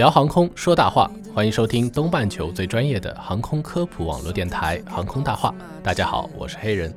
[0.00, 5.50] 聊航空说大话，欢迎收听东半球最专业的航空科普网络电台《航空大话》。
[5.84, 6.90] 大家好，我是黑人。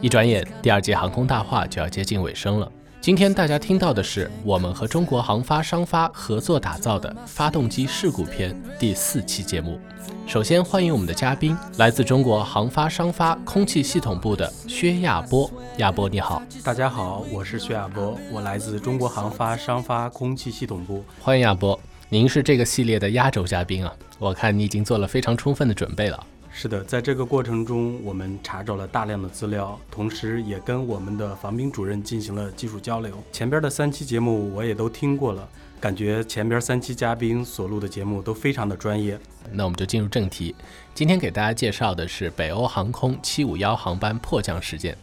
[0.00, 2.68] 一转眼，第二届航空大话就要接近尾声了。
[3.00, 9.78] 今天大家听到的是我们和中国航发商发合作打造的发动机事故篇第四期节目。
[10.26, 15.48] 首先欢迎我们的嘉宾，来自中国航发商发空气系统部的薛亚波。
[15.76, 21.04] 亚波你好，大家好，我是薛亚波，我来自中国航发商发空气系统部。
[21.22, 21.78] 欢迎亚波，
[22.10, 23.94] 您是这个系列的压轴嘉宾啊！
[24.18, 26.26] 我看你已经做了非常充分的准备了。
[26.50, 33.22] 是的，在这个过程中，我们查找了大量的资料，同时也跟我们的防兵主任进行了技术交流。
[33.30, 35.46] 前边的三期节目我也都听过了，
[35.78, 39.20] 感觉前边三期嘉宾所录的节目都非常的专业。
[39.52, 40.54] 那我们就进入正题，
[40.94, 44.96] 今天给大家介绍的是北欧航空751航班迫降事件。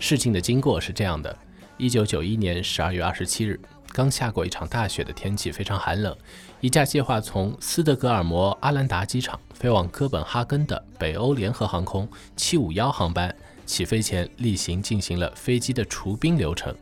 [0.00, 1.38] 事情的经过是这样的：
[1.76, 3.58] 一九九一年十二月二十七日，
[3.98, 6.16] 刚下过一场大雪的天气非常寒冷，
[6.60, 13.34] 一架计划从斯德哥尔摩阿兰达机场飞往哥本哈根的北欧联合航空751航班，
[13.66, 16.72] 起飞前例行进行了飞机的除冰流程。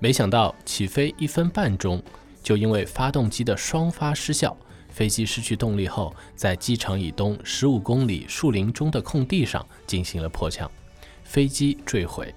[0.00, 2.02] 没想到起飞一分半钟，
[2.42, 4.56] 就因为发动机的双发失效，
[4.88, 10.68] 飞机失去动力后，在机场以东十五公里树林中的空地上进行了迫降，
[11.22, 12.34] 飞机坠毁。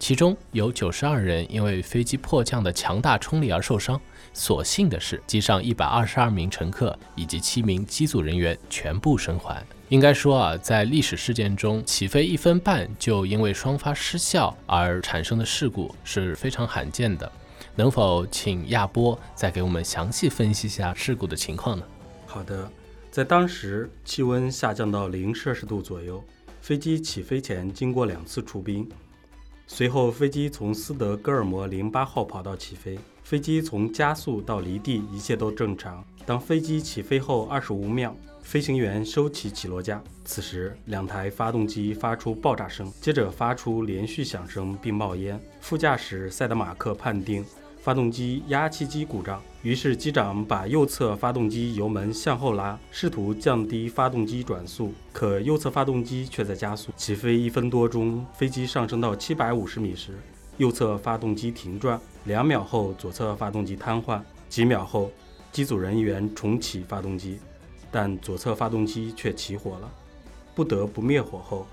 [0.00, 4.00] 其中有九十二人因为飞机迫降的强大冲力而受伤，
[4.32, 9.62] 所幸的是，机上一百二十二名乘客以及七名机组人员全部生还。
[9.90, 17.30] 应该说啊，在历史事件中，起飞一分半就因为双发失效而产生的事故是非常罕见的。
[17.76, 21.84] 能否请亚波再给我们详细分析一下事故的情况呢？
[22.24, 22.70] 好的，
[23.10, 26.24] 在当时气温下降到零摄氏度左右，
[26.62, 28.88] 飞机起飞前经过两次除冰，
[29.72, 36.04] 随后飞机从斯德哥尔摩零八号跑道起飞，飞机从加速到离地一切都正常。
[36.26, 45.40] 当飞机起飞后二十五秒，飞行员收起起落架，此时两台发动机发出爆炸声，接着发出连续响声并冒烟。
[45.60, 47.44] 副驾驶塞德马克判定
[47.82, 56.92] 发动机压气机故障，于是机长把右侧发动机油门向后拉，试图降低发动机转速，可右侧发动机却在加速。
[56.94, 60.18] 起飞一分多钟，飞机上升到七百五十米时，
[60.58, 64.20] 右侧发动机停转，两秒后左侧发动机瘫痪，
[64.50, 65.10] 几秒后
[65.50, 67.38] 机组人员重启发动机，
[67.90, 69.90] 但左侧发动机却起火了，
[70.54, 71.66] 不得不灭火后，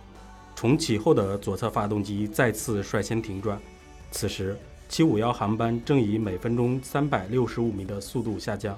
[0.55, 3.59] 重启后的左侧发动机再次率先停转。
[4.09, 4.57] 此时，
[4.89, 8.77] 七五幺航班正以每分钟三百六十五米的速度下降。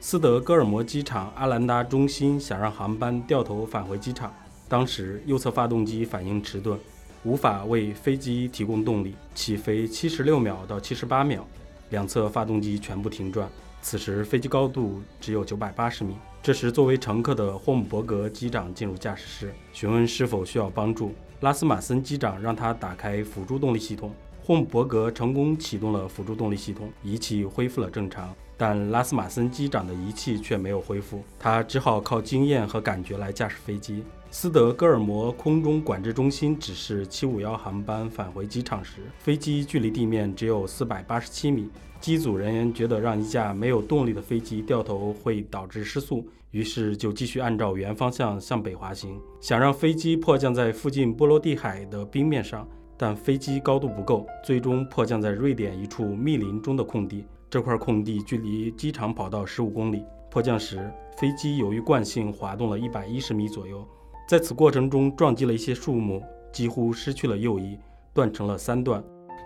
[0.00, 4.34] 斯德哥尔摩机场阿兰达中心想让航班掉头返回机场，
[4.68, 6.78] 当时右侧发动机反应迟钝，
[7.22, 11.46] 无法为飞机提供动力，起飞七十六秒到七十八秒，
[11.90, 13.46] 两侧发动机全部停转。
[13.82, 16.16] 此时飞机高度只有九百八十米。
[16.42, 21.14] 这时，作为乘客的霍姆伯格机长进入驾驶室，询问是否需要帮助。
[21.40, 24.10] 拉斯马森机长让他打开辅助动力系统。
[24.50, 34.02] 霍姆伯格成功启动了辅助动力系统，仪器恢复了正常，但拉斯马森机长的仪器却没有恢复，他只好靠经验和感觉来驾驶飞机。
[34.28, 41.70] 斯德哥尔摩空中管制中心指示751航班返回机场时，飞机距离地面只有487米。
[42.00, 52.66] 机组人员觉得让一架没有动力的飞机掉头会导致失速，于是就继续按照原方向向北滑行，想让飞机迫降在附近波罗的海的冰面上。
[53.02, 57.24] 但飞机高度不够，最终迫降在瑞典一处密林中的空地。
[57.48, 60.04] 这块空地距离机场跑道十五公里。
[60.30, 63.88] 迫降时，飞机由于惯性滑动了一百一十米左右，
[64.28, 67.78] 在此过程中撞击了一些树木，几乎失去了右翼，
[68.12, 69.02] 断成了三段。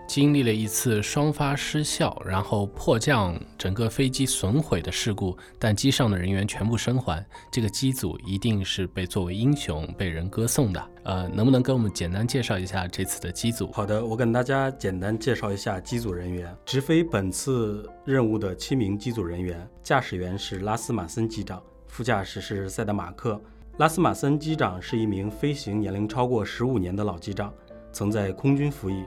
[0.07, 10.89] 经历了一次双发失效，然后迫降，整个飞机损毁的事故，但机上的人员全部生还，这个机组一定是被作为英雄被人歌颂的。
[11.03, 13.71] 呃，能不能给我们简单介绍一下这次的机组？
[13.71, 16.55] 好的，我跟大家简单介绍一下机组人员。
[16.65, 23.41] 直飞本次任务的七名机组人员，驾驶员是拉斯马森机长，副驾驶是塞德马克。
[23.77, 27.53] 拉斯马森机长是一名飞行年龄超过十五年的老机长，
[27.91, 29.03] 曾在空军服役。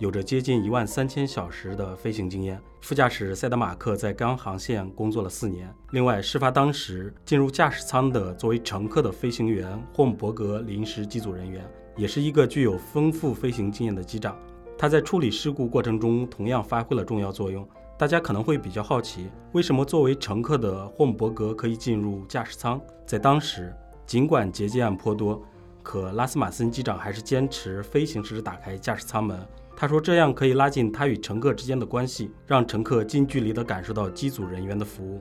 [0.00, 2.58] 有着接近一万三千小时的飞行经验。
[2.80, 5.70] 副驾驶塞德马克在该航线工作了四年。
[5.90, 11.62] 另外，事发当时进入驾驶舱的作为乘客的飞行员霍姆伯格临时机组人员，
[11.98, 14.34] 也是一个具有丰富飞行经验的机长。
[14.78, 17.68] 他在处理事故过程中同样发挥了重要作用。
[17.98, 22.80] 大家可能会比较好奇，为什么作为乘客的霍姆伯格可以进入驾驶舱？
[23.04, 23.70] 在当时，
[24.06, 25.42] 尽管劫机案颇多，
[25.82, 29.46] 可拉斯马森机长还是坚持飞行时打开驾驶舱门。
[29.76, 35.20] 他说，这样可以拉近他与乘客之间的关系，让乘客近距离地感受到机组人员的服务。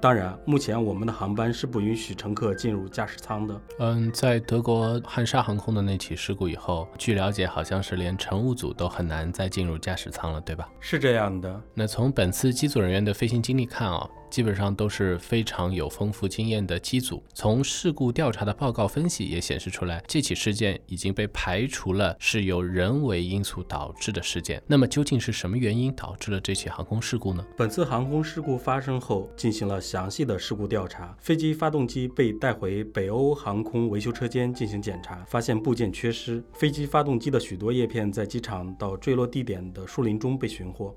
[0.00, 3.60] 当然，目前我们的航班是不允许乘客进入驾驶舱的。
[3.78, 10.68] 嗯，在德国汉莎航空的那起事故以后，据了解，好像是连乘务组都很难再进入驾驶舱了，对吧？
[10.80, 11.62] 是这样的。
[11.72, 14.08] 那从本次机组人员的飞行经历看啊。
[14.32, 17.22] 基本上都是非常有丰富经验的机组。
[17.34, 24.62] 从事故调查的报告分析也显示出来，这起事件已经被排除了是由人为因素导致的事件。
[24.66, 27.44] 那么究竟是什么原因导致了这起航空事故呢？
[27.58, 31.14] 本次航空事故发生后，进行了详细的事故调查。
[31.20, 36.42] 飞机发动机被带回北欧航空维修车间进行检查，发现部件缺失。
[36.54, 40.96] 飞机发动机的许多叶片在机场到坠落地点的树林中被寻获。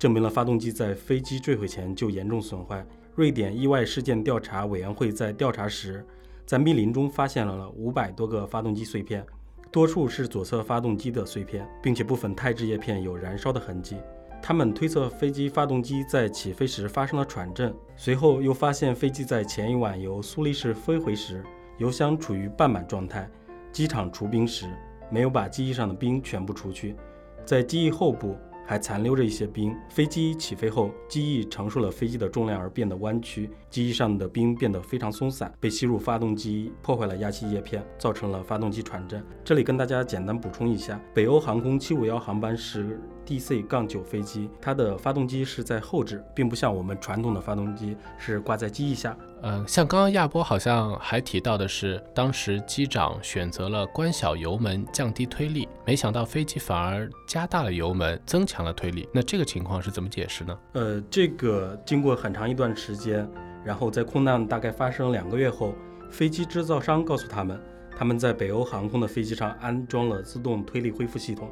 [0.00, 2.82] 证明了发动机在飞机坠毁前就严重损坏。
[3.16, 6.02] 瑞典意外事件调查委员会在调查时，
[6.46, 9.22] 在密林中发现了五百多个发动机碎片，
[9.70, 13.98] 多数是左侧发动机的碎片，并且部分钛制叶片有燃烧的痕迹。
[14.40, 17.70] 他们推测飞机发动机在起飞时发生了喘震。
[17.94, 21.44] 随后又发现飞机在前一晚由苏黎世飞回时，
[21.76, 23.30] 油箱处于半满状态。
[23.70, 24.66] 机场除冰时，
[25.10, 26.96] 没有把机翼上的冰全部除去，
[27.44, 28.34] 在机翼后部。
[28.70, 29.76] 还残留着一些冰。
[29.88, 39.20] 飞机起飞后，机翼承受了飞机的重量而变得弯曲，机翼上的冰变得非常松散，被吸入发动机，破坏了压气叶片，造成了发动机传震。
[39.42, 43.00] 这里跟大家简单补充一下，北欧航空七五幺航班是
[43.30, 49.16] DC-9 飞机，它的发动机是在后置，并不像我们传统的发动机是挂在机翼下。
[49.42, 59.08] 嗯，像刚刚亚波好像还提到的是，当时机长选择了关小油门降低推力，没想到飞机反而加大了油门，增强了推力。
[59.14, 60.58] 那这个情况是怎么解释呢？
[60.72, 63.26] 呃，这个经过很长一段时间，
[63.64, 65.72] 然后在空难大概发生两个月后，
[66.10, 67.58] 飞机制造商告诉他们，
[67.96, 71.48] 他们在北欧航空的飞机上安装了自动推力恢复系统，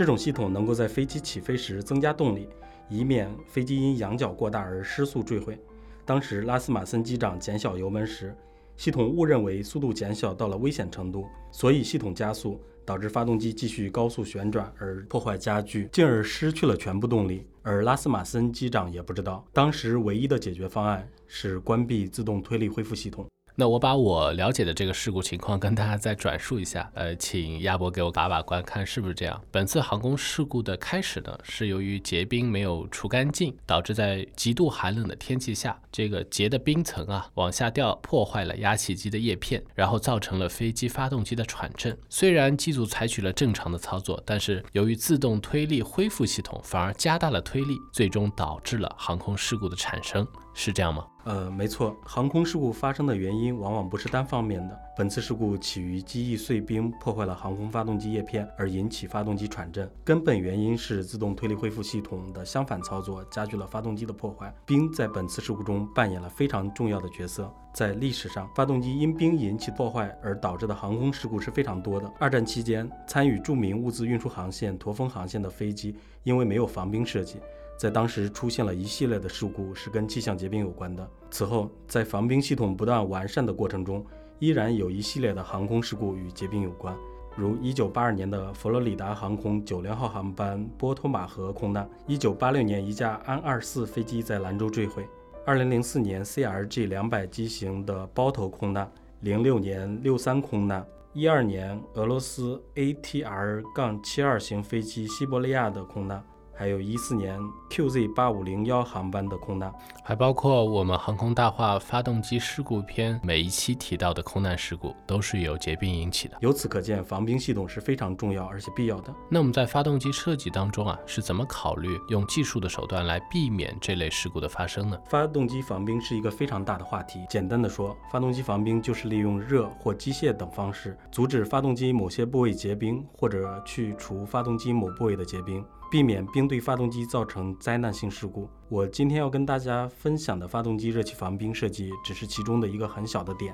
[0.00, 2.48] 这种系统能够在飞机起飞时增加动力，
[2.88, 5.58] 以免飞机因仰角过大而失速坠毁。
[6.06, 8.34] 当时拉斯马森机长减小油门时，
[8.78, 17.46] 系统误认为速度减小到了危险程度，所以系统加速，导致发动机继续高速旋转而破坏家具，进而失去了全部动力。
[17.60, 23.26] 而拉斯马森机长也不知道，当时唯一的解决方案是关闭自动推力恢复系统。
[23.54, 29.40] 那我把我了解的这个事故情况跟大家再转述一下，呃，请亚博给我把把关，看是不是这样。
[29.50, 41.96] 本次航空事故的开始呢，是由于结冰没有除干净，导致在极度寒冷的天气下，这个结的冰层啊往下掉，破坏了压气机的叶片，然后造成了飞机发动机的喘震。
[42.08, 50.26] 虽然机组采取了正常的操作，但是由于自动推力恢复系统反而加大了推力，最终导致了航空事故的产生。
[50.62, 51.06] 是这样吗？
[51.24, 54.78] 呃，没错，航空事故发生的原因往往不是单方面的。
[54.94, 59.90] 本次事故起于机翼碎冰破坏了航空发动机叶片，而引起发动机喘震。
[60.04, 64.54] 根本原因是自动推力恢复系统的相反操作加剧了发动机的破坏。
[64.66, 67.50] 冰在本次事故中扮演了非常重要的角色。
[67.72, 72.12] 在历史上，发动机因冰引起破坏而导致的航空事故是非常多的。
[72.18, 77.38] 二战期间，参与著名物资运输航线驼峰航线的飞机，因为没有防冰设计。
[77.80, 81.10] 在当时出现了一系列的事故，是跟气象结冰有关的。
[81.30, 84.04] 此后，在防冰系统不断完善的过程中，
[84.38, 86.94] 依然有一系列的航空事故与结冰有关，
[87.34, 95.08] 如1982年的佛罗里达航空90号航班波托马河空难；1986年一架安24飞机在兰州坠毁
[95.46, 98.92] ；2004年 CRJ 200机型的包头空难
[99.24, 106.22] ；06年63空难；12年俄罗斯 ATR 杠72型飞机西伯利亚的空难。
[106.60, 107.40] 还有一四年
[107.70, 109.72] QZ 八五零幺航班的空难，
[110.04, 116.36] 还包括我们航空大话发动机事故篇每一期提到的空难事故，都是由结冰引起的。
[116.42, 119.14] 由此可见，防冰系统是非常重要而且必要的。
[119.30, 125.00] 那我们在发动机设计当中啊，是怎么考虑用技术的手段来避免这类事故的发生呢？
[125.06, 127.24] 发动机防冰是一个非常大的话题。
[127.30, 135.64] 简单的说，发动机防冰就是利用热或机械等方式，阻止发动机某些部位结冰，或者去除发动机某部位的结冰。
[135.90, 138.48] 避免冰对发动机造成灾难性事故。
[138.68, 143.52] 我今天要跟大家分享的发动机热气防冰设计只是其中的一个很小的点，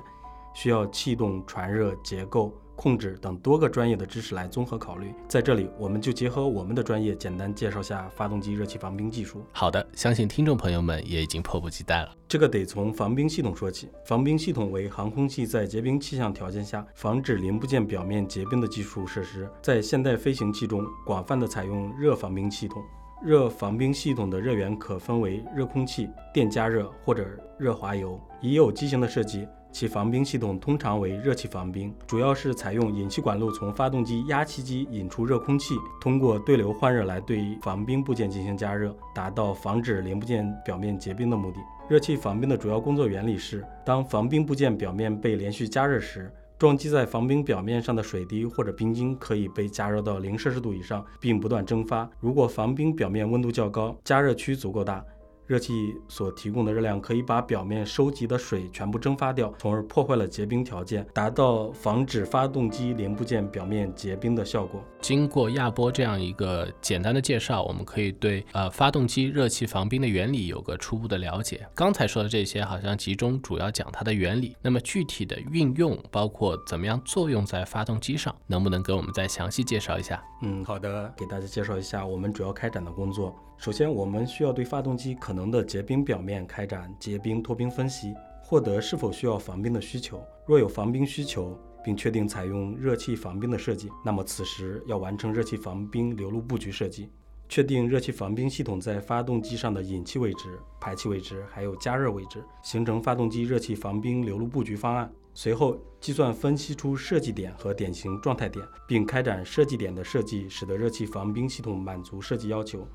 [0.53, 5.13] 需要气动传热结构控制等多个专业的知识来综合考虑。
[5.27, 9.43] 在这里，我们就结合我们的专业，简单介绍下发动机热气防冰技术。
[9.51, 12.15] 好的，相信听众朋友们也已经迫不及待了。
[12.27, 13.89] 这个得从防冰系统说起。
[14.05, 22.81] 防冰系统为航空器在结冰气象条件下防止零部件表面结冰的技术设施，在现代飞行器中广泛的采用热防冰系统。
[23.23, 27.25] 热防冰系统的热源可分为热空气、电加热或者
[27.57, 28.21] 热滑油。
[28.41, 41.59] 已有机型的设计，其防冰系统通常为热气防冰，主要是采用引气管路从发动机压气机引出热空气，通过对流换热来对防冰部件进行加热，达到防止零部件表面结冰的目的。
[41.87, 52.09] 热气防冰的主要工作原理是：当防冰部件表面被连续加热时，撞击在防冰表面上的水滴或者冰晶可以被加热到零摄氏度以上，并不断蒸发。
[52.19, 55.05] 如果防冰表面温度较高，加热区足够大。
[55.47, 64.83] 热气所提供的热量可以把表面收集的水全部蒸发掉，从而破坏了结冰条件，达到防止发动机零部件表面结冰的效果。
[64.99, 71.65] 经过亚波这样一个简单的介绍，我们可以对呃发动机热气防冰的原理有个初步的了解。
[71.73, 80.21] 刚才说的这些好像集中主要讲它的原理，那么具体的运用，包括怎么样作用在发动机上，能不能给我们再详细介绍一下？
[80.41, 83.33] 嗯，好的，给大家介绍一下我们主要开展的工作。
[83.59, 88.13] 首先，我们需要对发动机可能能的结冰表面开展结冰脱冰分析，
[88.43, 90.21] 获得是否需要防冰的需求。
[90.45, 97.09] 若有防冰需求，并确定采用热气防冰的设计，那么此时要完成热气防冰流路布局设计，
[97.47, 105.09] 确定热气防冰系统在发动机上的引气位置、排气位置，还有加热位置，形成发动机热气防冰流路布局方案。
[105.33, 112.87] 随后计算分析出设计点和典型状态点，并开展设计点的设计，使得热气防冰系统满足设计要求。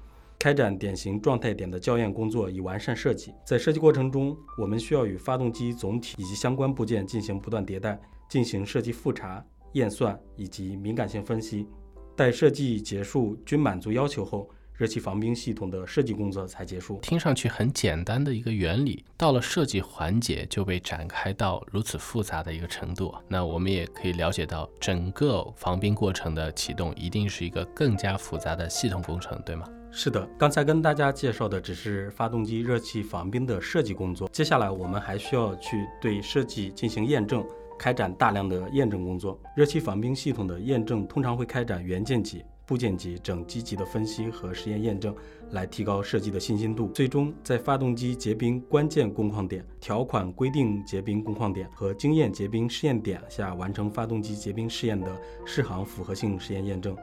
[0.42, 3.32] 开展典型状态点的校验工作，以完善设计。
[3.46, 7.96] 在设计过程中，我们需要与发动机总体以及相关部件进行不断迭代，
[8.28, 9.40] 进行设计复查、
[9.74, 11.68] 验算以及敏感性分析。
[12.16, 16.98] 待设计结束均满足要求后，热气防冰系统的设计工作才结束。
[17.02, 23.14] 听上去很简单的一个原理，到了设计环节就被展开到如此复杂的一个程度。
[23.28, 29.64] 那我们也可以了解到，整个防冰过程的启动一定是一个更加复杂的系统工程，对吗？
[29.94, 37.46] 是的，刚才跟大家介绍的只是发动机热气防冰的设计工作，接下来我们还需要去对设计进行验证，
[37.78, 39.38] 开展大量的验证工作。
[39.54, 45.14] 热气防冰系统的验证通常会开展元件级、部件级、整机级的分析和实验验证，
[45.50, 46.88] 来提高设计的信心度。
[46.88, 56.96] 最终，在发动机结冰关键工况点、条款规定结冰工况点和经验结冰试验点下完成发动机结冰试验的试航符合性实验验证，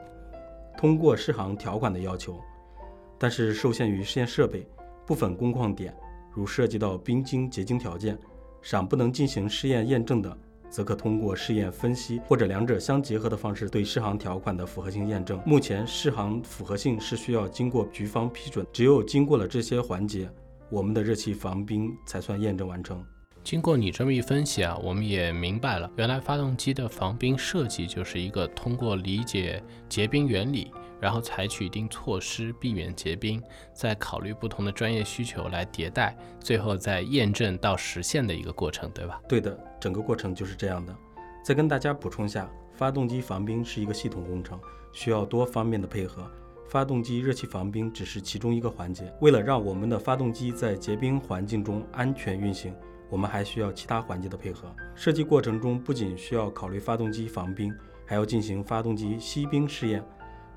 [0.76, 2.36] 通过试航条款的要求。
[3.22, 4.66] 但是受限于试验设备，
[5.06, 5.94] 部分工况点，
[6.32, 8.18] 如涉及到冰晶结晶条件，
[8.62, 10.38] 尚不能进行试验验证的，
[10.70, 15.38] 则可通过试验分析或者两者相结合的方式对适航条款的符合性验证。
[15.44, 20.26] 目前适航符合性是需要经过局方批准，只有经过了这些环节，
[20.70, 23.04] 我们的热气防冰才算验证完成。
[23.42, 30.70] 经过你这么一分析啊，我们也明白了，原来发动机的防冰设计就是一个通过理解结冰原理。
[31.00, 33.42] 然后采取一定措施避免结冰，
[33.72, 39.20] 再考虑不同的专业需求来迭代，最后再验证到实现的一个过程，对吧？
[39.28, 40.94] 对的，整个过程就是这样的。
[41.42, 44.60] 再跟大家补充下，发动机防冰是一个系统工程，
[44.92, 46.30] 需要多方面的配合。
[46.68, 49.12] 发动机热气防冰只是其中一个环节。
[49.20, 52.72] 为了让我们的发动机在结冰环境中安全运行，
[53.08, 54.72] 我们还需要其他环节的配合。
[54.94, 57.74] 设计过程中不仅需要考虑发动机防冰，
[58.06, 60.00] 还要进行发动机吸冰试验。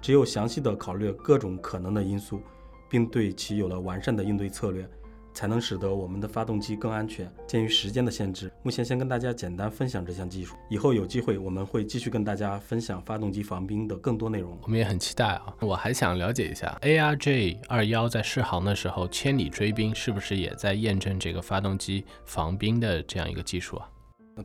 [0.03, 2.41] 只有详细的考虑各种可能的因素，
[2.89, 4.85] 并对其有了完善的应对策略，
[5.33, 7.33] 才能使得我们的发动机更安全。
[7.47, 10.57] 鉴于时间的限制，目前先跟大家简单分享这项技术。
[10.69, 14.59] 以后有机会我们会继续跟大家分享发动机防冰的更多内容。
[14.63, 15.55] 我们也很期待啊！
[15.61, 23.87] 我还想了解一下，ARJ 二幺在试航的时候千里追冰，是不是也在验证这个发动机防冰的这样一个技术啊？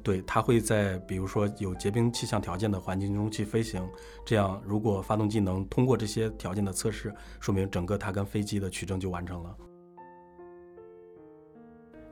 [0.02, 3.82] 对，它会在比如说有结冰气象条件的环境中去飞行，
[4.24, 9.56] 这样如果发动机能通过这些条件的测试，说明整个它跟飞机的取证就完成了。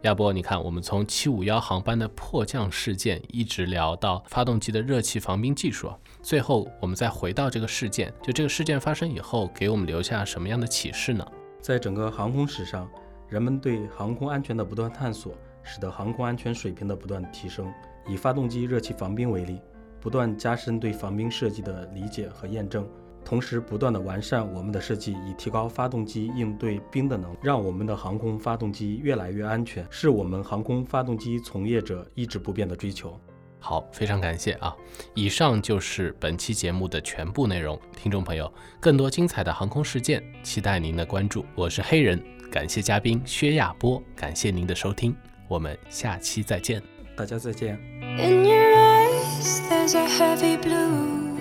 [0.03, 5.93] 亚波，你看，我们从七五幺航班的迫降事件一直聊到发动机的热气防冰技术，
[6.23, 11.27] 最后我们再回到这个事件，就这个事件发生以后，给我们留下什么样的启示呢？
[11.61, 12.89] 在整个航空史上，
[13.29, 15.35] 人们对航空安全的不断探索。
[15.67, 17.71] 使得航空安全水平的不断提升。
[18.09, 19.61] 以发动机热气防冰为例，
[20.01, 22.89] 不断加深对防冰设计的理解和验证，
[23.25, 33.21] 同时不断的完善我们的设计，以提高发动机应对冰的能力，让我们的航空发动机越来越安全，是我们航空发动机从业者一直不变的追求。
[33.59, 34.73] 好，非常感谢啊！
[35.15, 37.77] 以上就是本期节目的全部内容。
[37.97, 41.45] 听众朋友，更多精彩的航空事件，期待您的关注。
[41.57, 45.17] 我是黑人，感谢嘉宾薛亚波，感谢您的收听，
[45.48, 46.82] 我们下期再见。
[47.16, 47.78] 大家再见。
[48.02, 51.38] In your eyes, there's a heavy blue.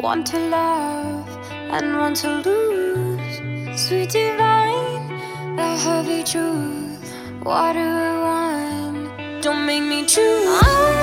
[0.00, 1.26] One to love
[1.70, 3.78] and one to lose.
[3.78, 5.08] Sweet divine,
[5.56, 7.12] the heavy truth.
[7.44, 11.01] Water or wine, don't make me choose.